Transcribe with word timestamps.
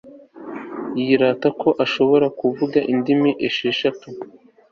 Yirata 0.99 1.49
ko 1.61 1.69
ashobora 1.83 2.25
kuvuga 2.39 2.77
indimi 2.93 3.31
esheshatu 3.47 4.07